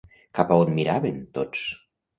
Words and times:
Cap 0.39 0.53
a 0.55 0.57
on 0.63 0.73
miraven 0.79 1.23
tots? 1.39 1.65